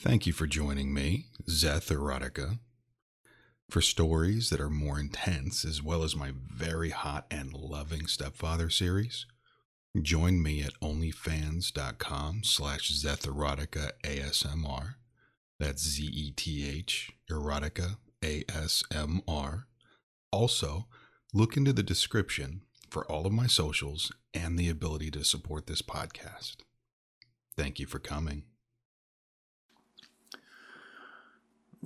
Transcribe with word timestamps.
Thank 0.00 0.28
you 0.28 0.32
for 0.32 0.46
joining 0.46 0.94
me, 0.94 1.26
Zeth 1.48 1.90
Erotica, 1.90 2.60
for 3.68 3.80
stories 3.80 4.48
that 4.50 4.60
are 4.60 4.70
more 4.70 5.00
intense, 5.00 5.64
as 5.64 5.82
well 5.82 6.04
as 6.04 6.14
my 6.14 6.32
very 6.32 6.90
hot 6.90 7.26
and 7.32 7.52
loving 7.52 8.06
stepfather 8.06 8.70
series. 8.70 9.26
Join 10.00 10.40
me 10.40 10.62
at 10.62 10.78
onlyfans.com 10.80 12.44
slash 12.44 12.92
Zetherotica 12.92 13.90
ASMR. 14.04 14.94
That's 15.58 15.82
Z-E-T-H, 15.82 17.10
erotica, 17.28 17.96
A-S-M-R. 18.24 19.66
Also, 20.30 20.86
look 21.34 21.56
into 21.56 21.72
the 21.72 21.82
description 21.82 22.60
for 22.88 23.04
all 23.10 23.26
of 23.26 23.32
my 23.32 23.48
socials 23.48 24.12
and 24.32 24.56
the 24.56 24.68
ability 24.68 25.10
to 25.10 25.24
support 25.24 25.66
this 25.66 25.82
podcast. 25.82 26.58
Thank 27.56 27.80
you 27.80 27.86
for 27.86 27.98
coming. 27.98 28.44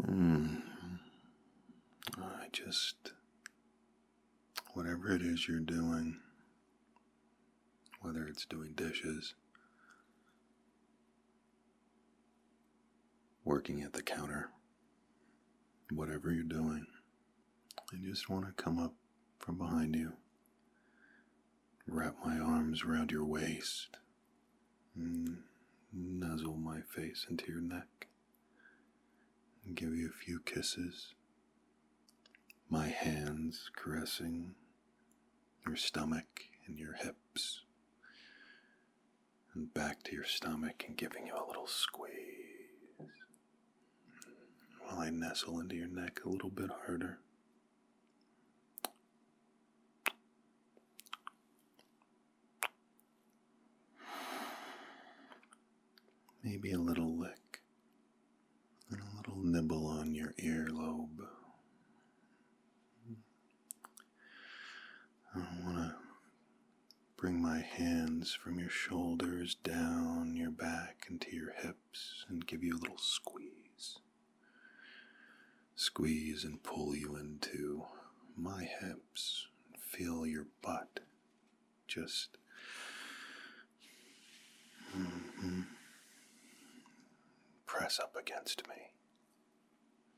Mm. 0.01 0.63
I 2.19 2.47
just, 2.53 3.13
whatever 4.75 5.13
it 5.15 5.23
is 5.23 5.47
you're 5.47 5.61
doing, 5.61 6.19
whether 8.01 8.27
it's 8.27 8.47
doing 8.47 8.73
dishes, 8.75 9.35
working 13.45 13.83
at 13.83 13.93
the 13.93 14.03
counter, 14.03 14.51
whatever 15.91 16.33
you're 16.33 16.45
doing, 16.45 16.87
I 17.93 17.97
just 18.03 18.31
want 18.31 18.47
to 18.47 18.63
come 18.63 18.79
up 18.79 18.95
from 19.39 19.59
behind 19.59 19.95
you, 19.95 20.15
wrap 21.87 22.17
my 22.25 22.39
arms 22.39 22.83
around 22.83 23.11
your 23.11 23.25
waist, 23.25 23.99
nuzzle 25.93 26.57
my 26.57 26.81
face 26.81 27.27
into 27.29 27.51
your 27.51 27.61
neck 27.61 28.07
and 29.65 29.77
give 29.77 29.95
you 29.95 30.09
a 30.09 30.25
few 30.25 30.41
kisses. 30.41 31.15
My 32.69 32.89
hands 32.89 33.70
caressing 33.77 34.55
your 35.67 35.77
stomach 35.77 36.45
and 36.67 36.78
your 36.78 36.95
hips, 36.95 37.62
and 39.55 39.72
back 39.75 40.03
to 40.05 40.14
your 40.14 40.25
stomach 40.25 40.84
and 40.87 40.97
giving 40.97 41.27
you 41.27 41.34
a 41.34 41.47
little 41.47 41.67
squeeze. 41.67 42.11
While 44.81 45.00
I 45.00 45.11
nestle 45.11 45.61
into 45.61 45.77
your 45.77 45.89
neck 45.89 46.20
a 46.25 46.28
little 46.28 46.50
bit 46.50 46.70
harder. 46.87 47.19
Maybe 56.42 56.72
a 56.72 56.78
little 56.78 57.17
lick 57.17 57.42
nibble 59.43 59.87
on 59.87 60.15
your 60.15 60.33
earlobe. 60.43 61.27
I 65.34 65.39
want 65.65 65.77
to 65.77 65.95
bring 67.17 67.41
my 67.41 67.61
hands 67.61 68.34
from 68.34 68.59
your 68.59 68.69
shoulders 68.69 69.55
down 69.55 70.37
your 70.37 70.51
back 70.51 71.07
into 71.11 71.34
your 71.34 71.53
hips 71.53 72.25
and 72.29 72.47
give 72.47 72.62
you 72.62 72.77
a 72.77 72.83
little 72.83 72.99
squeeze. 72.99 73.99
Squeeze 75.75 76.45
and 76.45 76.62
pull 76.62 76.95
you 76.95 77.17
into 77.17 77.84
my 78.37 78.65
hips. 78.81 79.47
Feel 79.79 80.27
your 80.27 80.47
butt 80.62 81.01
just. 81.89 82.37
Mhm 84.97 85.65
press 87.73 87.99
up 87.99 88.15
against 88.17 88.69
me. 88.69 88.75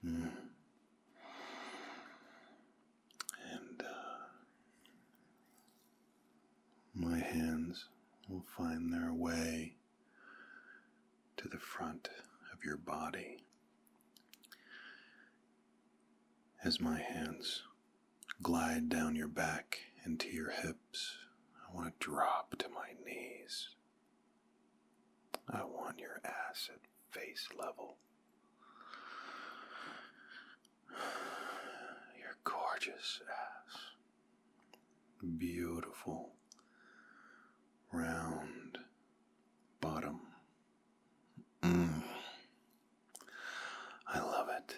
Mm. 0.05 0.29
And 3.53 3.81
uh, 3.81 4.25
my 6.95 7.19
hands 7.19 7.87
will 8.29 8.45
find 8.57 8.93
their 8.93 9.13
way 9.13 9.75
to 11.37 11.49
the 11.49 11.59
front 11.59 12.09
of 12.53 12.65
your 12.65 12.77
body. 12.77 13.39
As 16.65 16.81
my 16.81 16.99
hands 17.01 17.63
glide 18.43 18.89
down 18.89 19.15
your 19.17 19.29
back 19.29 19.79
into 20.07 20.29
your 20.29 20.51
hips, 20.51 21.17
I 21.69 21.75
want 21.77 21.89
to 22.01 22.05
drop 22.05 22.57
to 22.59 22.69
my 22.71 22.93
knees. 23.05 23.69
I 25.51 25.63
want 25.65 25.99
your 25.99 26.21
ass 26.25 26.71
at 26.73 26.81
face 27.11 27.49
level. 27.59 27.97
Your 32.19 32.37
gorgeous 32.45 33.21
ass. 33.29 33.79
Beautiful, 35.39 36.33
round 37.93 38.79
bottom. 39.81 40.21
Mm. 41.63 42.03
I 44.07 44.19
love 44.21 44.49
it. 44.51 44.77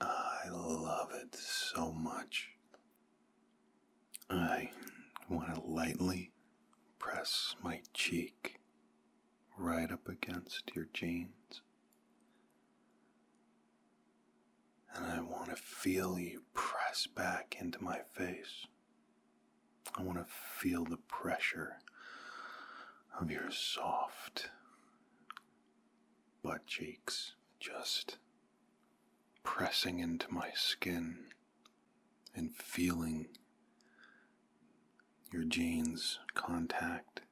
I 0.00 0.48
love 0.50 1.10
it 1.20 1.34
so 1.34 1.92
much. 1.92 2.50
I 4.30 4.70
want 5.28 5.54
to 5.54 5.60
lightly 5.74 6.30
press 7.00 7.56
my 7.60 7.80
cheek 7.92 8.60
right 9.58 9.90
up 9.90 10.08
against 10.08 10.70
your 10.72 10.86
jeans. 10.92 11.62
And 14.94 15.06
I 15.06 15.20
want 15.20 15.50
to 15.50 15.56
feel 15.56 16.16
you 16.16 16.42
press 16.54 17.08
back 17.08 17.56
into 17.60 17.82
my 17.82 17.98
face. 18.12 18.66
I 19.98 20.02
want 20.02 20.18
to 20.18 20.26
feel 20.32 20.84
the 20.84 21.00
pressure 21.08 21.78
of 23.20 23.32
your 23.32 23.50
soft 23.50 24.50
butt 26.44 26.66
cheeks 26.66 27.32
just 27.58 28.18
pressing 29.42 29.98
into 29.98 30.32
my 30.32 30.50
skin 30.54 31.16
and 32.32 32.54
feeling 32.54 33.26
your 35.34 35.42
jeans 35.42 36.20
contact 36.34 37.22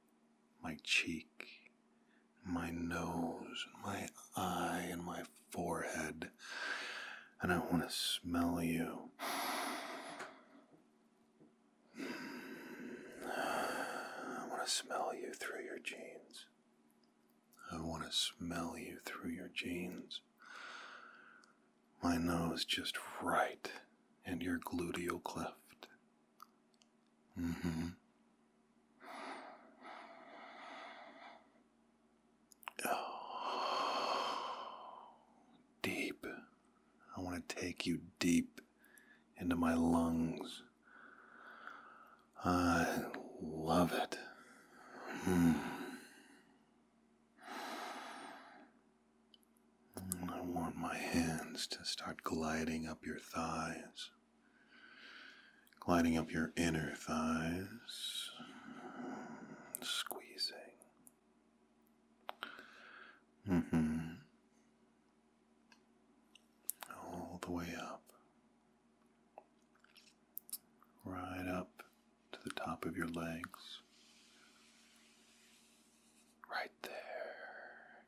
my 0.60 0.76
cheek 0.82 1.62
my 2.44 2.70
nose, 2.70 3.66
my 3.84 4.08
eye, 4.36 4.88
and 4.90 5.04
my 5.04 5.22
forehead. 5.50 6.30
And 7.40 7.52
I 7.52 7.58
want 7.58 7.88
to 7.88 7.94
smell 7.94 8.60
you. 8.60 9.10
I 11.96 12.00
want 14.48 14.64
to 14.64 14.70
smell 14.70 15.12
you 15.14 15.32
through 15.32 15.62
your 15.62 15.78
jeans. 15.78 16.46
I 17.70 17.80
want 17.80 18.04
to 18.04 18.12
smell 18.12 18.74
you 18.76 18.98
through 19.04 19.30
your 19.30 19.50
jeans. 19.54 20.20
My 22.02 22.16
nose 22.16 22.64
just 22.64 22.98
right 23.22 23.70
and 24.26 24.42
your 24.42 24.58
gluteal 24.58 25.22
cleft. 25.22 25.61
Mm-hmm. 27.40 27.86
Deep. 35.82 36.26
I 37.16 37.20
want 37.20 37.48
to 37.48 37.56
take 37.56 37.86
you 37.86 38.00
deep 38.18 38.60
into 39.40 39.56
my 39.56 39.74
lungs. 39.74 40.62
I 42.44 42.86
love 43.42 43.92
it. 43.92 44.18
Mm. 45.28 45.54
I 50.28 50.40
want 50.42 50.76
my 50.76 50.96
hands 50.96 51.66
to 51.68 51.84
start 51.84 52.22
gliding 52.22 52.86
up 52.86 53.04
your 53.06 53.18
thighs, 53.18 53.61
gliding 55.92 56.16
up 56.16 56.32
your 56.32 56.50
inner 56.56 56.94
thighs, 56.96 58.30
squeezing. 59.82 60.56
Mm-hmm. 63.46 63.98
All 66.96 67.38
the 67.42 67.50
way 67.50 67.74
up. 67.78 68.00
Right 71.04 71.46
up 71.46 71.82
to 72.32 72.38
the 72.42 72.54
top 72.54 72.86
of 72.86 72.96
your 72.96 73.08
legs. 73.08 73.82
Right 76.50 76.70
there. 76.80 78.00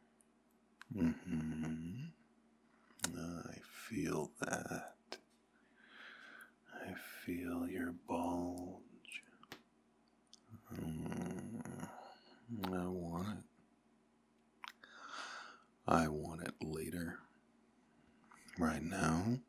Mm-hmm. 1.04 2.04
I 3.14 3.58
feel 3.90 4.30
that. 4.40 4.94
I 6.86 6.92
feel 7.24 7.66
your 7.68 7.94
bulge. 8.06 9.22
Mm, 10.74 11.62
I 12.66 12.86
want 12.86 13.28
it. 13.28 13.44
I 15.86 16.08
want 16.08 16.42
it 16.42 16.54
Right 18.64 18.82
now, 18.82 19.40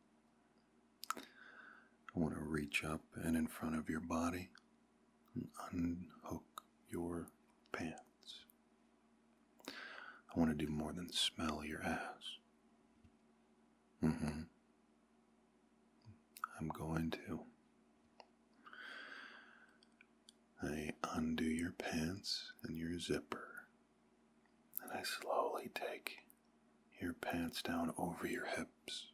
I 1.15 2.19
want 2.19 2.33
to 2.33 2.41
reach 2.41 2.83
up 2.83 2.99
and 3.23 3.37
in 3.37 3.47
front 3.47 3.77
of 3.77 3.87
your 3.89 4.01
body 4.01 4.49
and 5.33 5.47
unhook 5.71 6.63
your 6.91 7.27
pants. 7.71 8.43
I 9.69 10.37
want 10.37 10.51
to 10.51 10.65
do 10.65 10.69
more 10.69 10.91
than 10.91 11.13
smell 11.13 11.63
your 11.63 11.81
ass. 11.81 12.39
Mm-hmm. 14.03 14.41
I'm 16.59 16.67
going 16.67 17.11
to. 17.11 17.39
I 20.61 20.91
undo 21.13 21.45
your 21.45 21.71
pants 21.71 22.51
and 22.65 22.77
your 22.77 22.99
zipper, 22.99 23.67
and 24.83 24.91
I 24.91 25.03
slowly 25.03 25.71
take 25.73 26.24
pants 27.31 27.61
down 27.61 27.93
over 27.97 28.27
your 28.27 28.45
hips. 28.45 29.07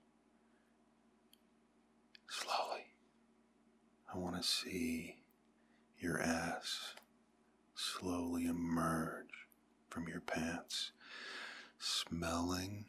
Slowly. 2.29 2.85
I 4.13 4.17
want 4.17 4.35
to 4.35 4.43
see 4.43 5.17
your 5.99 6.21
ass 6.21 6.93
slowly 7.75 8.45
emerge 8.45 9.47
from 9.89 10.07
your 10.07 10.21
pants, 10.21 10.91
smelling 11.79 12.85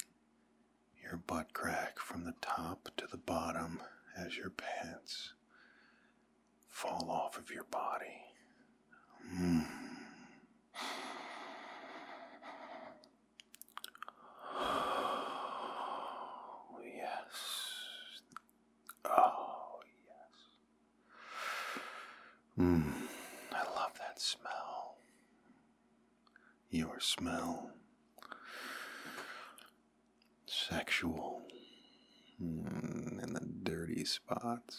your 1.03 1.17
butt 1.17 1.53
crack 1.53 1.99
from 1.99 2.25
the 2.25 2.35
top 2.41 2.89
to 2.97 3.07
the 3.11 3.17
bottom 3.17 3.81
as 4.17 4.37
your 4.37 4.51
pants 4.51 5.33
fall 6.69 7.09
off 7.11 7.37
of 7.39 7.51
your 7.51 7.65
body. 7.65 8.23
Mm. 9.35 9.67
Oh, 14.55 16.79
yes. 16.85 18.21
Oh, 19.05 19.81
yes. 20.07 20.35
Mm, 22.59 22.93
I 23.53 23.63
love 23.75 23.93
that 23.99 24.21
smell. 24.21 24.97
Your 26.71 26.99
smell. 27.13 27.71
Sexual. 30.47 31.43
Mm, 32.43 33.23
in 33.23 33.33
the 33.35 33.47
dirty 33.63 34.05
spots. 34.05 34.79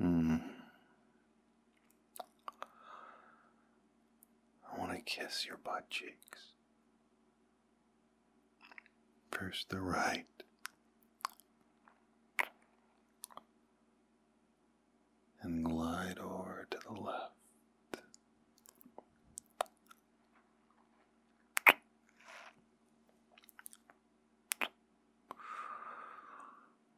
Mm. 0.00 0.42
I 4.72 4.78
want 4.78 4.92
to 4.92 4.98
kiss 5.02 5.46
your 5.46 5.58
butt 5.58 5.88
cheeks. 5.90 6.52
First 9.30 9.68
the 9.70 9.80
right. 9.80 10.26
And 15.42 15.64
glide 15.64 16.18
over 16.18 16.66
to 16.70 16.78
the 16.88 17.00
left. 17.00 17.30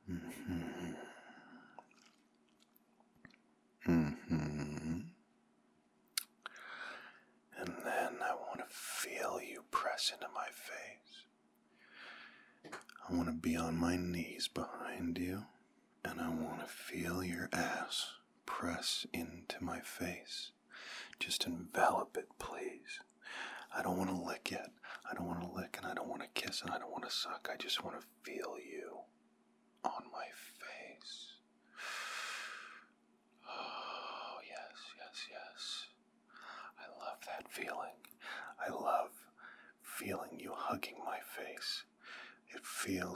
Mm-hmm. 0.08 0.92
Mm-hmm. 3.88 5.00
And 7.58 7.68
then 7.84 8.16
I 8.22 8.34
want 8.34 8.58
to 8.58 8.66
feel 8.68 9.40
you 9.40 9.64
press 9.72 10.12
into 10.14 10.26
my 10.34 10.46
face. 10.52 11.24
I 13.08 13.14
want 13.14 13.28
to 13.28 13.34
be 13.46 13.56
on 13.56 13.76
my 13.76 13.94
knees 13.94 14.48
behind 14.48 15.16
you, 15.18 15.44
and 16.04 16.20
I 16.20 16.28
want 16.30 16.58
to 16.58 16.66
feel 16.66 17.22
your 17.22 17.48
ass 17.52 18.14
press 18.44 19.06
into 19.12 19.62
my 19.62 19.78
face. 19.78 20.50
Just 21.20 21.46
envelop 21.46 22.16
it, 22.16 22.26
please. 22.40 22.98
I 23.72 23.82
don't 23.84 23.98
want 23.98 24.10
to 24.10 24.16
lick 24.20 24.50
it. 24.50 24.68
I 25.08 25.14
don't 25.14 25.28
want 25.28 25.42
to 25.42 25.56
lick, 25.56 25.78
and 25.80 25.86
I 25.86 25.94
don't 25.94 26.08
want 26.08 26.22
to 26.22 26.42
kiss, 26.42 26.60
and 26.60 26.72
I 26.72 26.80
don't 26.80 26.90
want 26.90 27.04
to 27.04 27.10
suck. 27.10 27.48
I 27.52 27.56
just 27.56 27.84
want 27.84 28.00
to 28.00 28.06
feel 28.24 28.56
you 28.58 28.98
on 29.84 30.02
my 30.12 30.26
face. 30.58 31.34
Oh, 33.48 34.38
yes, 34.42 34.80
yes, 34.98 35.28
yes. 35.30 35.86
I 36.80 36.88
love 36.98 37.18
that 37.26 37.48
feeling. 37.48 38.00
I 38.58 38.72
love 38.72 39.10
feeling 39.82 40.40
you 40.40 40.50
hugging 40.52 40.96
my 41.06 41.18
face. 41.20 41.84
It 42.54 42.64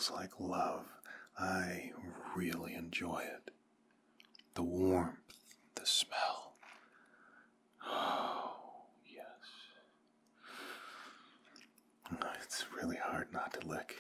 feels 0.01 0.19
like 0.19 0.41
love. 0.41 0.87
I 1.39 1.91
really 2.35 2.75
enjoy 2.75 3.21
it. 3.21 3.51
The 4.55 4.63
warmth, 4.63 5.19
the 5.75 5.85
smell. 5.85 6.55
Oh, 7.87 8.53
yes. 9.07 9.25
It's 12.43 12.65
really 12.75 12.97
hard 12.97 13.29
not 13.33 13.53
to 13.55 13.69
lick. 13.69 13.97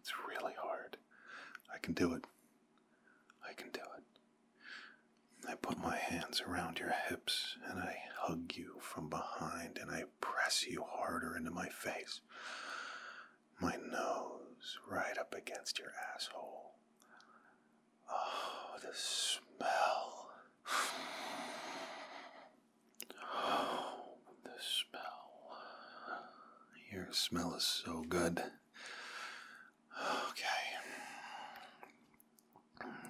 It's 0.00 0.12
really 0.28 0.54
hard. 0.60 0.98
I 1.74 1.78
can 1.78 1.94
do 1.94 2.12
it. 2.12 2.24
I 3.48 3.54
can 3.54 3.70
do 3.70 3.80
it. 3.80 5.48
I 5.48 5.54
put 5.54 5.78
my 5.78 5.96
hands 5.96 6.42
around 6.46 6.78
your 6.78 6.92
hips 7.08 7.56
and 7.66 7.78
I 7.78 7.96
hug 8.20 8.52
you 8.54 8.74
from 8.80 9.08
behind 9.08 9.78
and 9.80 9.90
I 9.90 10.04
press 10.20 10.66
you 10.66 10.84
harder 10.86 11.34
into 11.36 11.50
my 11.50 11.68
face. 11.68 12.20
My 13.60 13.76
nose 13.90 14.37
right 14.90 15.16
up 15.18 15.34
against 15.34 15.78
your 15.78 15.92
asshole. 16.14 16.72
Oh, 18.10 18.76
the 18.80 18.94
smell. 18.94 20.30
Oh, 23.22 24.14
the 24.44 24.50
smell. 24.60 25.58
Your 26.92 27.08
smell 27.12 27.54
is 27.54 27.64
so 27.64 28.04
good. 28.08 28.42
Okay. 30.30 30.44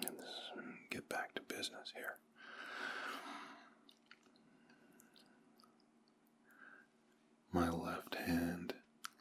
Let's 0.04 0.50
get 0.90 1.08
back 1.08 1.34
to 1.34 1.42
business 1.42 1.92
here. 1.94 2.16
My 7.52 7.70
left 7.70 8.14
hand 8.16 8.74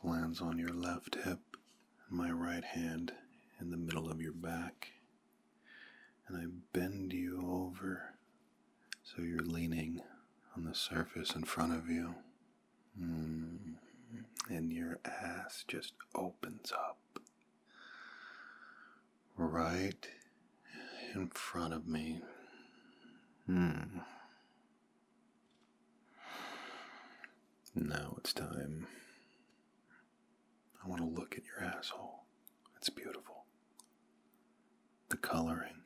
lands 0.03 0.41
on 0.41 0.57
your 0.57 0.73
left 0.73 1.15
hip, 1.23 1.39
my 2.09 2.31
right 2.31 2.63
hand 2.63 3.11
in 3.59 3.71
the 3.71 3.78
middle 3.78 4.09
of 4.09 4.21
your 4.21 4.33
back. 4.33 4.90
And 6.28 6.37
I 6.37 6.45
bend 6.73 7.14
you 7.14 7.42
over 7.49 8.14
so 9.04 9.21
you're 9.21 9.40
leaning 9.40 10.02
on 10.56 10.66
the 10.66 10.76
surface 10.76 11.35
in 11.35 11.44
front 11.44 11.73
of 11.73 11.90
you. 11.90 12.16
Mm. 13.02 13.76
And 14.49 14.71
your 14.71 14.99
ass 15.06 15.64
just 15.68 15.94
opens 16.16 16.71
up 16.71 17.19
right 19.35 20.07
in 21.14 21.28
front 21.30 21.73
of 21.73 21.87
me. 21.87 22.21
Hmm. 23.45 23.99
Now 27.76 28.16
it's 28.18 28.33
time. 28.33 28.87
I 30.83 30.87
want 30.87 31.01
to 31.01 31.07
look 31.07 31.35
at 31.37 31.43
your 31.45 31.67
asshole. 31.67 32.23
It's 32.77 32.89
beautiful. 32.89 33.45
The 35.09 35.17
coloring, 35.17 35.81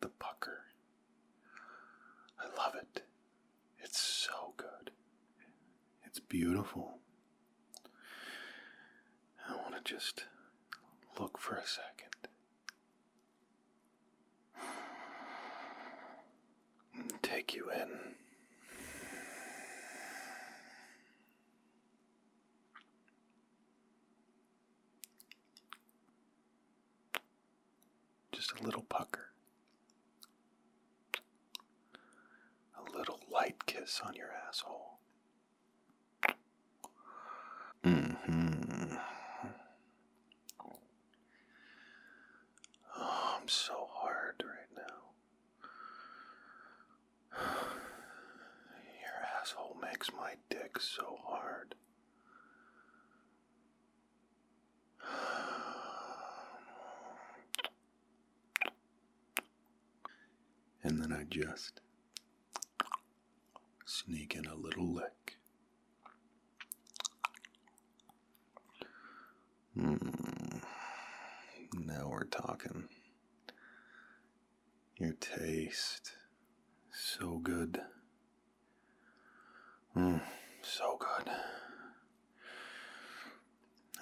the 0.00 0.08
pucker. 0.08 0.64
I 2.38 2.44
love 2.56 2.74
it. 2.74 3.02
It's 3.78 4.00
so 4.00 4.52
good. 4.56 4.90
It's 6.04 6.20
beautiful. 6.20 6.98
I 9.48 9.54
want 9.56 9.74
to 9.76 9.94
just 9.94 10.24
look 11.18 11.38
for 11.38 11.54
a 11.56 11.66
second. 11.66 12.28
Take 17.22 17.54
you 17.54 17.70
in. 17.70 18.16
Just 28.46 28.60
a 28.60 28.64
little 28.64 28.82
pucker. 28.82 29.32
A 32.78 32.96
little 32.96 33.18
light 33.32 33.66
kiss 33.66 34.00
on 34.06 34.14
your 34.14 34.28
asshole. 34.46 35.00
Mm-hmm. 37.84 38.94
Oh, 42.96 43.36
I'm 43.40 43.48
so 43.48 43.88
hard 43.90 44.44
right 44.44 44.70
now. 44.76 45.10
Your 49.02 49.26
asshole 49.40 49.76
makes 49.82 50.12
my 50.12 50.34
dick 50.50 50.80
so 50.80 51.18
hard. 51.24 51.74
then 61.10 61.15
I 61.15 61.15
just 61.30 61.80
sneak 63.84 64.34
in 64.34 64.46
a 64.46 64.54
little 64.54 64.92
lick. 64.92 65.36
Hmm. 69.74 69.96
Now 71.74 72.08
we're 72.10 72.24
talking. 72.24 72.88
Your 74.98 75.12
taste. 75.12 76.12
So 76.90 77.38
good. 77.38 77.80
Mmm, 79.96 80.20
so 80.62 80.98
good. 80.98 81.30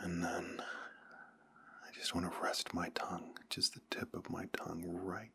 And 0.01 0.23
then 0.23 0.61
I 0.61 1.93
just 1.95 2.15
want 2.15 2.31
to 2.31 2.43
rest 2.43 2.75
my 2.75 2.89
tongue, 2.95 3.39
just 3.51 3.75
the 3.75 3.81
tip 3.91 4.15
of 4.15 4.31
my 4.31 4.47
tongue, 4.57 4.83
right 4.87 5.31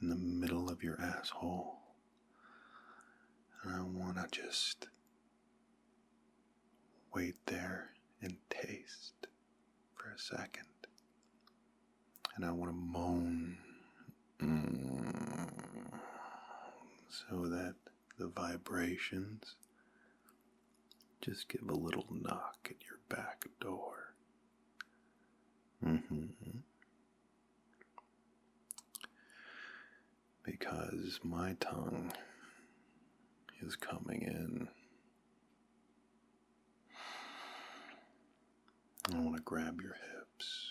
in 0.00 0.08
the 0.08 0.16
middle 0.16 0.68
of 0.68 0.82
your 0.82 1.00
asshole. 1.00 1.78
And 3.62 3.74
I 3.74 3.80
want 3.82 4.16
to 4.16 4.26
just 4.30 4.88
wait 7.14 7.34
there 7.46 7.90
and 8.20 8.36
taste 8.50 9.26
for 9.94 10.10
a 10.10 10.18
second. 10.18 10.66
And 12.36 12.44
I 12.44 12.50
want 12.52 12.70
to 12.70 12.76
moan 12.76 13.56
mm, 14.42 15.48
so 17.08 17.46
that 17.48 17.74
the 18.18 18.28
vibrations 18.28 19.56
just 21.20 21.48
give 21.48 21.68
a 21.68 21.74
little 21.74 22.06
knock 22.10 22.68
at 22.70 22.84
your 22.86 22.98
back 23.08 23.46
door. 23.60 24.05
Because 30.46 31.20
my 31.24 31.54
tongue 31.60 32.12
is 33.60 33.74
coming 33.76 34.22
in. 34.22 34.68
I 39.12 39.18
want 39.20 39.36
to 39.36 39.42
grab 39.42 39.80
your 39.82 39.94
hips. 39.94 40.68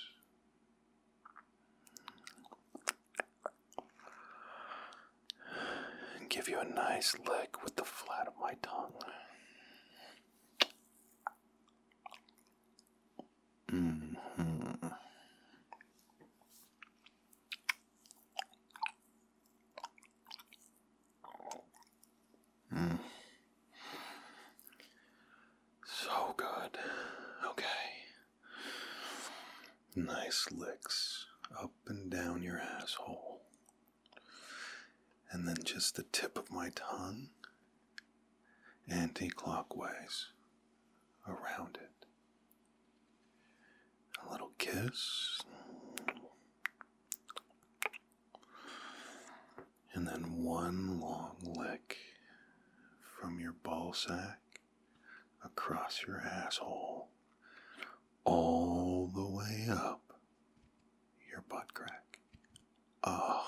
And 6.19 6.29
give 6.29 6.47
you 6.49 6.59
a 6.59 6.65
nice 6.65 7.15
lick 7.27 7.63
with 7.63 7.75
the 7.75 7.83
flat 7.83 8.27
of 8.27 8.33
my 8.41 8.53
tongue. 8.61 8.93
Mm-hmm. 13.71 14.87
Mm. 22.75 22.99
So 25.85 26.33
good. 26.35 26.77
Okay. 27.49 27.65
Nice 29.95 30.47
licks 30.51 31.25
up 31.57 31.71
and 31.87 32.09
down 32.11 32.43
your 32.43 32.59
asshole. 32.59 33.41
And 35.31 35.47
then 35.47 35.57
just 35.63 35.95
the 35.95 36.03
tip 36.03 36.37
of 36.37 36.51
my 36.51 36.69
tongue 36.75 37.29
anti 38.89 39.29
clockwise 39.29 40.27
around 41.27 41.77
it. 41.81 42.05
A 44.27 44.31
little 44.31 44.51
kiss. 44.57 45.39
And 49.93 50.05
then 50.07 50.43
one 50.43 50.99
long 50.99 51.37
lick 51.41 51.97
from 53.19 53.39
your 53.39 53.53
ball 53.53 53.93
sack 53.93 54.39
across 55.43 56.03
your 56.05 56.19
asshole, 56.19 57.07
all 58.25 59.09
the 59.13 59.21
way 59.35 59.67
up 59.69 60.01
your 61.29 61.43
butt 61.49 61.73
crack. 61.73 62.19
Oh. 63.03 63.41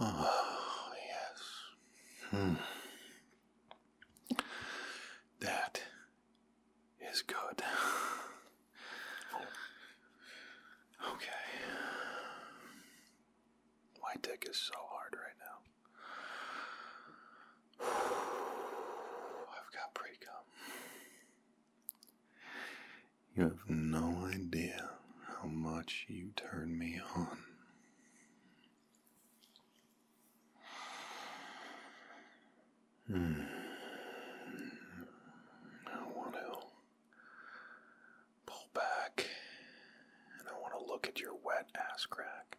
Oh, 0.00 0.92
yes. 1.10 1.42
Hmm. 2.30 2.54
That 5.40 5.80
is 7.12 7.22
good. 7.22 7.62
Okay. 11.12 11.28
My 14.02 14.14
dick 14.22 14.46
is 14.50 14.56
so 14.56 14.74
hard 14.90 15.14
right 15.14 15.38
now. 15.40 15.58
I've 17.80 19.72
got 19.72 19.94
pre 19.94 20.10
cum. 20.20 20.44
You 23.34 23.42
have 23.44 23.68
no 23.68 24.26
idea 24.32 24.90
how 25.40 25.48
much 25.48 26.06
you 26.08 26.30
turn 26.36 26.78
me 26.78 27.00
on. 27.14 27.38
Hmm. 33.06 33.40
I 35.86 36.16
want 36.16 36.32
to 36.34 36.58
pull 38.46 38.66
back 38.74 39.26
and 40.40 40.48
I 40.48 40.52
want 40.60 40.74
to 40.78 40.84
look 40.96 41.08
at 41.08 41.20
your 41.20 41.34
wet 41.44 41.66
ass 41.76 42.06
crack 42.06 42.56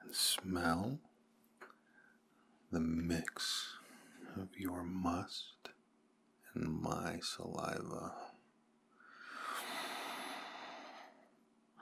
and 0.00 0.14
smell 0.14 1.00
the 2.70 2.78
mix 2.78 3.70
of 4.36 4.50
your 4.56 4.84
must 4.84 5.70
and 6.54 6.80
my 6.80 7.18
saliva. 7.20 8.12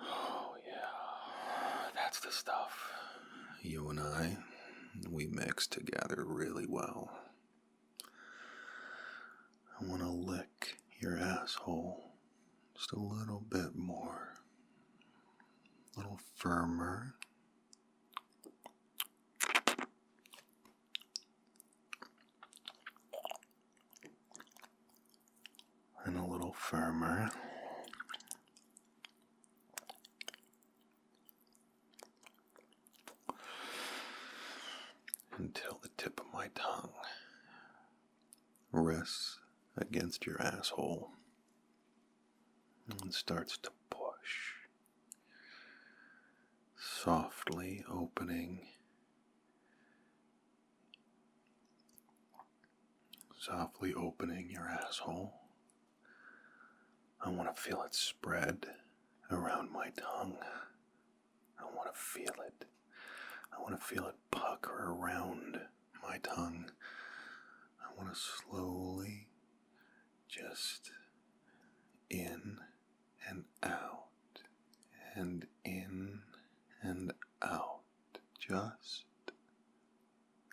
Oh, 0.01 0.55
yeah, 0.67 1.91
that's 1.95 2.21
the 2.21 2.33
stuff. 2.33 2.91
You 3.61 3.91
and 3.91 4.01
I, 4.01 4.39
we 5.11 5.27
mix 5.27 5.67
together 5.67 6.25
really 6.27 6.65
well. 6.67 7.11
I 9.79 9.85
want 9.85 10.01
to 10.01 10.09
lick 10.09 10.79
your 10.99 11.19
asshole 11.19 12.05
just 12.75 12.93
a 12.93 12.99
little 12.99 13.43
bit 13.51 13.77
more, 13.77 14.40
a 15.97 16.01
little 16.01 16.19
firmer. 16.37 17.15
And 26.05 26.19
a 26.19 26.25
little 26.25 26.53
firmer. 26.53 27.31
Until 35.37 35.79
the 35.83 35.89
tip 35.97 36.21
of 36.21 36.27
my 36.35 36.49
tongue 36.55 36.93
rests 38.73 39.39
against 39.77 40.27
your 40.27 40.41
asshole 40.41 41.11
and 43.03 43.15
starts 43.15 43.57
to 43.59 43.71
push, 43.89 44.55
softly 47.51 47.85
opening, 47.93 48.61
softly 53.39 53.93
opening 53.93 54.49
your 54.51 54.69
asshole. 54.69 55.33
I 57.21 57.31
want 57.31 57.55
to 57.55 57.61
feel 57.61 57.83
it 57.83 57.95
spread 57.95 58.67
around 59.33 59.73
my 59.73 59.91
tongue. 59.97 60.37
I 61.59 61.65
want 61.65 61.93
to 61.93 62.01
feel 62.01 62.35
it. 62.47 62.67
I 63.53 63.61
want 63.61 63.79
to 63.79 63.85
feel 63.85 64.07
it 64.07 64.15
pucker 64.31 64.93
around 64.93 65.59
my 66.03 66.19
tongue. 66.19 66.71
I 67.81 68.01
want 68.01 68.15
to 68.15 68.21
slowly 68.21 69.27
just 70.29 70.93
in 72.09 72.59
and 73.29 73.45
out 73.65 74.07
and 75.17 75.47
in 75.65 76.21
and 76.83 77.13
out. 77.43 77.81
Just 78.39 79.05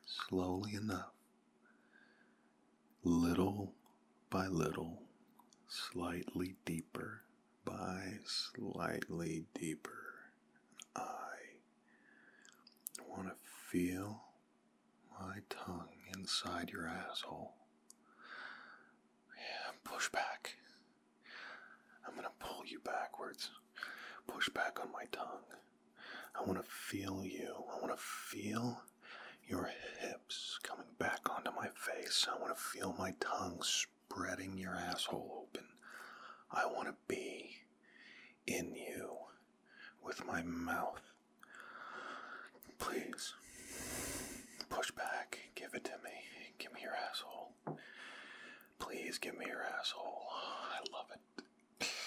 slowly 0.05 0.75
enough, 0.75 1.13
little 3.03 3.73
by 4.29 4.47
little, 4.47 5.01
slightly 5.67 6.55
deeper 6.65 7.23
by 7.65 8.19
slightly 8.25 9.45
deeper. 9.53 9.91
I 10.95 11.01
want 13.09 13.27
to 13.27 13.35
feel 13.71 14.21
my 15.19 15.37
tongue 15.49 15.89
inside 16.15 16.69
your 16.71 16.87
asshole. 16.87 17.53
Yeah, 19.35 19.71
push 19.83 20.09
back. 20.09 20.55
I'm 22.07 22.15
gonna 22.15 22.31
pull 22.39 22.65
you 22.65 22.79
backwards. 22.79 23.49
Push 24.27 24.49
back 24.49 24.79
on 24.81 24.91
my 24.91 25.05
tongue. 25.11 25.56
I 26.39 26.43
want 26.43 26.63
to 26.63 26.69
feel 26.69 27.23
you. 27.25 27.53
I 27.73 27.79
want 27.81 27.97
to 27.97 28.03
feel 28.03 28.81
your 29.47 29.69
hips 30.01 30.59
coming 30.63 30.85
back 30.99 31.29
onto 31.29 31.51
my 31.51 31.67
face. 31.75 32.27
I 32.31 32.39
want 32.41 32.55
to 32.55 32.61
feel 32.61 32.95
my 32.97 33.13
tongue 33.19 33.59
spreading 33.61 34.57
your 34.57 34.75
asshole 34.75 35.45
open. 35.47 35.65
I 36.51 36.65
want 36.65 36.87
to 36.89 36.95
be 37.07 37.57
in 38.45 38.75
you 38.75 39.09
with 40.03 40.25
my 40.25 40.43
mouth. 40.43 41.01
Please, 42.79 43.33
push 44.69 44.91
back. 44.91 45.39
Give 45.55 45.73
it 45.73 45.83
to 45.85 45.91
me. 46.03 46.11
Give 46.59 46.73
me 46.73 46.81
your 46.83 46.93
asshole. 47.09 47.51
Please 48.79 49.17
give 49.17 49.37
me 49.37 49.45
your 49.47 49.63
asshole. 49.79 50.27
I 50.71 50.79
love 50.95 51.07
it. 51.11 51.87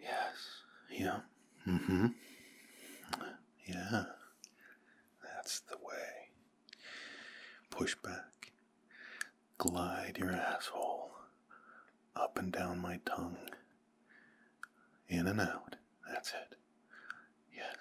Yes. 0.00 0.62
Yeah. 0.90 1.20
Mm 1.66 1.84
hmm. 1.86 2.06
Yeah. 3.66 4.04
That's 5.22 5.60
the 5.60 5.76
way. 5.76 6.30
Push 7.70 7.96
back. 8.02 8.52
Glide 9.58 10.18
your 10.18 10.32
asshole 10.32 11.12
up 12.16 12.38
and 12.38 12.52
down 12.52 12.78
my 12.80 13.00
tongue. 13.04 13.36
In 15.08 15.26
and 15.26 15.40
out. 15.40 15.76
That's 16.10 16.30
it. 16.30 16.56
Yes. 17.54 17.76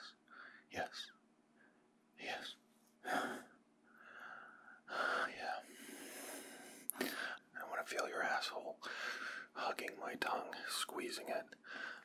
Yes. 0.72 1.12
Yes. 2.20 2.56
yeah. 3.06 3.18
I 7.00 7.70
want 7.70 7.86
to 7.86 7.94
feel 7.96 8.08
your 8.08 8.24
asshole 8.24 8.78
hugging 9.54 9.92
my 10.00 10.14
tongue, 10.16 10.52
squeezing 10.70 11.28
it. 11.30 11.46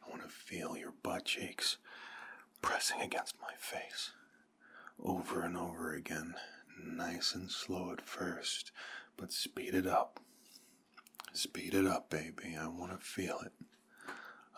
I 0.07 0.11
want 0.11 0.23
to 0.23 0.29
feel 0.29 0.77
your 0.77 0.93
butt 1.03 1.25
cheeks 1.25 1.79
pressing 2.63 3.01
against 3.01 3.35
my 3.41 3.55
face 3.59 4.13
over 5.03 5.43
and 5.43 5.57
over 5.57 5.95
again. 5.95 6.35
Nice 6.83 7.35
and 7.35 7.51
slow 7.51 7.93
at 7.93 8.01
first, 8.07 8.73
but 9.17 9.33
speed 9.33 9.75
it 9.75 9.87
up. 9.87 10.21
Speed 11.33 11.75
it 11.75 11.87
up, 11.87 12.11
baby. 12.11 12.57
I 12.59 12.67
want 12.69 12.93
to 12.93 12.99
feel 13.05 13.39
it. 13.45 13.53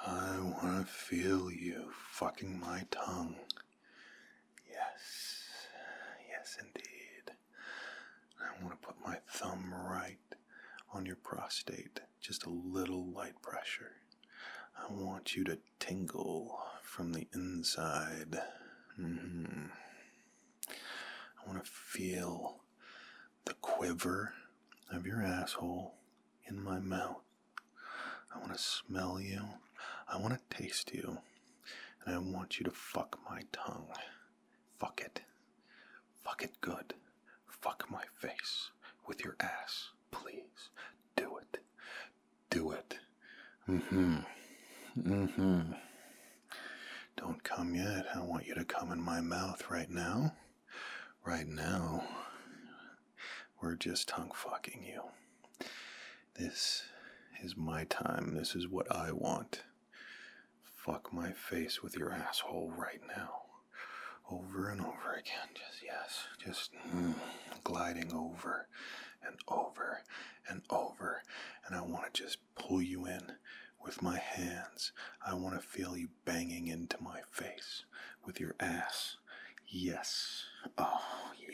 I 0.05 0.39
want 0.41 0.87
to 0.87 0.93
feel 0.93 1.51
you 1.51 1.91
fucking 2.13 2.59
my 2.61 2.85
tongue. 2.91 3.37
Yes, 4.71 5.45
yes, 6.29 6.57
indeed. 6.61 7.33
I 8.41 8.63
want 8.63 8.81
to 8.81 8.87
put 8.87 8.97
my 9.05 9.19
thumb 9.29 9.73
right 9.75 10.19
on 10.93 11.05
your 11.05 11.17
prostate, 11.17 12.01
just 12.21 12.45
a 12.47 12.51
little 12.51 13.07
light 13.07 13.41
pressure. 13.43 13.93
I 14.81 14.93
want 14.93 15.37
you 15.37 15.45
to 15.45 15.59
tingle 15.79 16.59
from 16.83 17.13
the 17.13 17.27
inside. 17.35 18.41
Mm-hmm. 19.01 19.67
I 20.69 21.49
want 21.51 21.65
to 21.65 21.71
feel 21.71 22.61
the 23.45 23.55
quiver 23.55 24.33
of 24.93 25.07
your 25.07 25.23
asshole 25.23 25.95
in 26.49 26.63
my 26.63 26.79
mouth. 26.79 27.23
I 28.35 28.39
want 28.39 28.53
to 28.53 28.59
smell 28.59 29.21
you. 29.21 29.43
I 30.09 30.19
want 30.19 30.35
to 30.35 30.57
taste 30.57 30.93
you. 30.95 31.19
And 32.05 32.15
I 32.15 32.19
want 32.19 32.59
you 32.59 32.65
to 32.65 32.71
fuck 32.71 33.19
my 33.29 33.43
tongue. 33.53 33.89
Fuck 34.79 35.03
it. 35.05 35.21
Fuck 36.25 36.43
it 36.43 36.61
good. 36.61 36.95
Fuck 37.47 37.87
my 37.91 38.05
face 38.19 38.71
with 39.07 39.25
your 39.25 39.37
ass. 39.41 39.91
Please. 40.11 40.71
Do 41.17 41.39
it. 41.39 41.61
Do 42.51 42.73
it. 42.73 42.99
Mm 43.69 43.83
hmm. 43.83 44.17
Mm 44.99 45.31
hmm. 45.35 45.61
Don't 47.17 47.45
come 47.45 47.75
yet. 47.75 48.07
I 48.15 48.21
want 48.21 48.47
you 48.47 48.55
to 48.57 48.65
come 48.65 48.91
in 48.91 49.01
my 49.01 49.21
mouth 49.21 49.71
right 49.71 49.89
now. 49.89 50.35
Right 51.25 51.47
now. 51.47 52.05
We're 53.63 53.77
just 53.77 54.09
tongue 54.09 54.33
fucking 54.35 54.85
you. 54.85 55.03
This 56.35 56.83
is 57.43 57.57
my 57.57 57.85
time. 57.85 58.35
This 58.35 58.57
is 58.57 58.67
what 58.67 58.91
I 58.91 59.13
want. 59.13 59.63
Fuck 60.65 61.13
my 61.13 61.31
face 61.33 61.81
with 61.81 61.97
your 61.97 62.13
asshole 62.13 62.73
right 62.77 63.01
now. 63.07 63.43
Over 64.31 64.69
and 64.69 64.81
over 64.81 65.13
again. 65.13 65.55
Just, 65.55 65.83
yes. 65.85 66.25
Just 66.45 66.71
mm, 66.93 67.15
gliding 67.63 68.13
over 68.13 68.67
and 69.25 69.37
over 69.47 70.03
and 70.49 70.63
over. 70.71 71.23
And 71.67 71.77
I 71.77 71.83
want 71.83 72.13
to 72.15 72.23
just 72.23 72.39
pull 72.57 72.83
you 72.83 73.07
in 73.07 73.33
with 73.85 74.03
my 74.03 74.19
hands. 74.19 74.93
I 75.27 75.35
want 75.35 75.55
to 75.55 75.67
feel 75.67 75.97
you 75.97 76.09
banging 76.25 76.69
into 76.69 76.97
my 77.03 77.21
face 77.31 77.85
with 78.25 78.41
your 78.41 78.55
ass. 78.61 79.17
Yes. 79.69 80.45
Oh, 80.77 81.01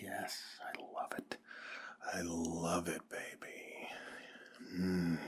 yes. 0.00 0.42
I 0.62 0.80
love 1.00 1.12
it. 1.16 1.36
I 2.12 2.20
love 2.22 2.88
it, 2.88 3.02
baby. 3.08 3.88
Mm. 4.76 5.18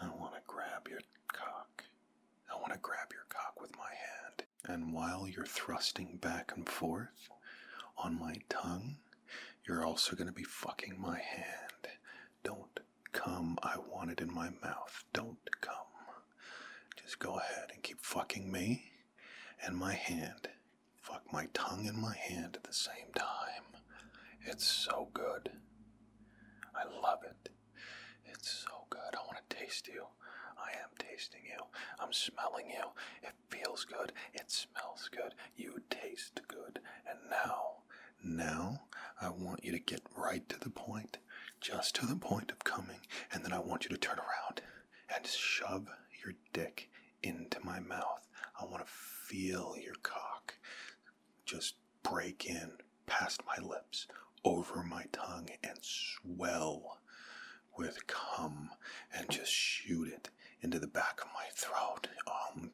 I 0.00 0.08
want 0.18 0.34
to 0.34 0.40
grab 0.46 0.88
your 0.88 1.00
cock. 1.32 1.84
I 2.50 2.56
want 2.60 2.72
to 2.72 2.78
grab 2.80 3.08
your 3.12 3.24
cock 3.28 3.60
with 3.60 3.76
my 3.76 3.82
hand. 3.90 4.44
And 4.66 4.92
while 4.92 5.26
you're 5.28 5.46
thrusting 5.46 6.18
back 6.20 6.52
and 6.56 6.68
forth 6.68 7.28
on 7.98 8.18
my 8.18 8.36
tongue, 8.48 8.96
you're 9.66 9.84
also 9.84 10.16
going 10.16 10.26
to 10.28 10.32
be 10.32 10.44
fucking 10.44 10.96
my 11.00 11.18
hand. 11.20 11.88
Don't 12.42 12.80
come. 13.14 13.56
I 13.62 13.76
want 13.90 14.10
it 14.10 14.20
in 14.20 14.34
my 14.34 14.50
mouth. 14.62 15.04
Don't 15.14 15.38
come. 15.62 15.74
Just 17.02 17.18
go 17.18 17.38
ahead 17.38 17.70
and 17.72 17.82
keep 17.82 18.00
fucking 18.02 18.50
me 18.52 18.92
and 19.64 19.76
my 19.76 19.94
hand. 19.94 20.48
Fuck 21.00 21.22
my 21.32 21.46
tongue 21.54 21.86
and 21.86 21.96
my 21.98 22.16
hand 22.16 22.56
at 22.56 22.64
the 22.64 22.72
same 22.74 23.12
time. 23.14 23.80
It's 24.42 24.66
so 24.66 25.08
good. 25.14 25.50
I 26.74 26.84
love 27.02 27.20
it. 27.24 27.50
It's 28.26 28.50
so 28.50 28.86
good. 28.90 29.14
I 29.14 29.18
want 29.26 29.38
to 29.48 29.56
taste 29.56 29.88
you. 29.88 30.04
I 30.58 30.70
am 30.72 30.90
tasting 30.98 31.42
you. 31.44 31.64
I'm 32.00 32.12
smelling 32.12 32.68
you. 32.68 32.84
It 33.22 33.32
feels 33.48 33.84
good. 33.84 34.12
It 34.32 34.50
smells 34.50 35.08
good. 35.10 35.34
You 35.56 35.80
taste 35.90 36.40
good. 36.48 36.80
And 37.08 37.18
now, 37.30 37.82
now, 38.22 38.82
I 39.20 39.28
want 39.30 39.64
you 39.64 39.72
to 39.72 39.78
get 39.78 40.02
right 40.16 40.46
to 40.48 40.58
the 40.58 40.70
point, 40.70 41.18
just 41.64 41.94
to 41.94 42.04
the 42.04 42.14
point 42.14 42.50
of 42.50 42.58
coming, 42.62 43.00
and 43.32 43.42
then 43.42 43.52
I 43.52 43.58
want 43.58 43.84
you 43.84 43.90
to 43.90 43.96
turn 43.96 44.18
around 44.18 44.60
and 45.14 45.26
shove 45.26 45.88
your 46.22 46.34
dick 46.52 46.90
into 47.22 47.58
my 47.64 47.80
mouth. 47.80 48.28
I 48.60 48.66
want 48.66 48.84
to 48.84 48.92
feel 48.92 49.74
your 49.82 49.94
cock 50.02 50.56
just 51.46 51.76
break 52.02 52.44
in 52.44 52.72
past 53.06 53.40
my 53.46 53.64
lips, 53.66 54.06
over 54.44 54.82
my 54.82 55.06
tongue, 55.10 55.48
and 55.62 55.78
swell 55.80 56.98
with 57.78 58.06
cum 58.06 58.68
and 59.16 59.30
just 59.30 59.50
shoot 59.50 60.08
it 60.08 60.28
into 60.60 60.78
the 60.78 60.86
back 60.86 61.18
of 61.22 61.28
my 61.32 61.46
throat. 61.54 62.08
Um, 62.26 62.72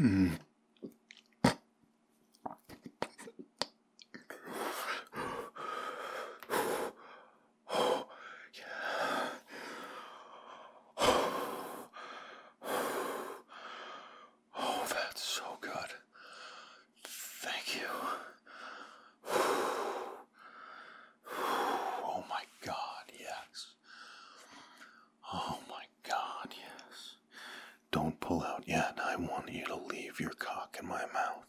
Oh, 0.00 0.30
that's 14.88 15.20
so 15.22 15.42
good. 15.60 15.72
Thank 17.04 17.74
you. 17.74 17.88
Oh 22.04 22.24
my 22.28 22.42
God, 22.64 22.76
yes. 23.18 23.74
Oh 25.32 25.58
my 25.68 25.82
God, 26.08 26.48
yes. 26.50 27.14
Don't 27.90 28.20
pull 28.20 28.42
out 28.42 28.64
yet. 28.66 28.98
I 29.04 29.16
want 29.16 29.50
you 29.52 29.64
to 29.66 29.76
leave 29.76 30.20
your 30.20 30.30
cock 30.30 30.76
in 30.80 30.86
my 30.88 31.04
mouth. 31.12 31.46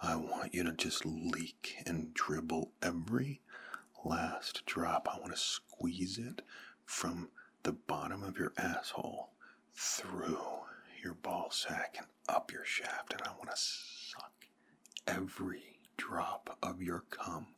I 0.00 0.14
want 0.16 0.54
you 0.54 0.62
to 0.64 0.72
just 0.88 1.04
leak 1.04 1.82
and 1.84 2.14
dribble 2.14 2.70
every 2.82 3.42
last 4.06 4.64
drop. 4.64 5.06
I 5.06 5.18
want 5.20 5.32
to 5.34 5.38
squeeze 5.38 6.16
it 6.16 6.40
from 6.86 7.28
the 7.62 7.72
bottom 7.72 8.22
of 8.22 8.38
your 8.38 8.54
asshole 8.56 9.28
through 9.74 10.38
your 11.04 11.12
ball 11.12 11.50
sack 11.50 11.96
and 11.98 12.06
up 12.26 12.50
your 12.50 12.64
shaft, 12.64 13.12
and 13.12 13.20
I 13.20 13.32
want 13.36 13.50
to 13.50 13.56
suck 13.56 14.46
every 15.06 15.78
drop 15.98 16.56
of 16.62 16.80
your 16.80 17.04
cum 17.10 17.48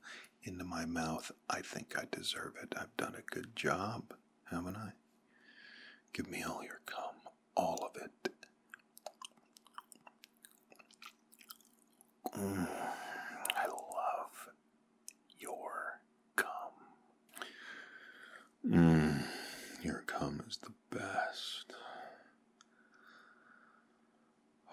into 0.42 0.64
my 0.64 0.84
mouth. 0.84 1.30
I 1.48 1.60
think 1.60 1.94
I 1.96 2.06
deserve 2.10 2.54
it. 2.60 2.74
I've 2.76 2.96
done 2.96 3.14
a 3.16 3.32
good 3.32 3.54
job, 3.54 4.12
haven't 4.50 4.76
I? 4.76 4.90
Give 6.12 6.28
me 6.28 6.42
all 6.42 6.64
your 6.64 6.80
cum, 6.84 7.14
all 7.54 7.92
of 7.94 8.02
it. 8.02 8.28
Mm, 12.36 12.68
Mm, 18.70 19.24
your 19.82 20.04
cum 20.06 20.42
is 20.48 20.58
the 20.58 20.70
best. 20.96 21.72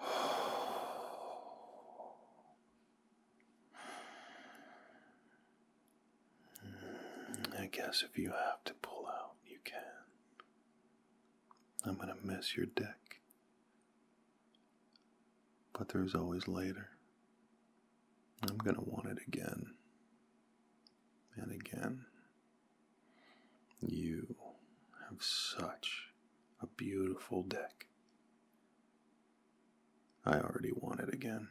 I 7.58 7.66
guess 7.72 8.04
if 8.08 8.16
you 8.16 8.30
have 8.30 8.62
to 8.66 8.74
pull 8.74 9.08
out, 9.08 9.32
you 9.44 9.58
can. 9.64 9.82
I'm 11.84 11.96
gonna 11.96 12.14
miss 12.22 12.56
your 12.56 12.66
dick. 12.66 13.20
But 15.72 15.88
there's 15.88 16.14
always 16.14 16.46
later. 16.46 16.90
I'm 18.48 18.58
gonna 18.58 18.80
want 18.80 19.06
it 19.08 19.18
again 19.26 19.74
and 21.36 21.50
again. 21.50 22.04
You 23.80 24.34
have 25.08 25.22
such 25.22 26.08
a 26.60 26.66
beautiful 26.66 27.42
deck. 27.42 27.86
I 30.26 30.38
already 30.40 30.72
want 30.74 31.00
it 31.00 31.14
again. 31.14 31.48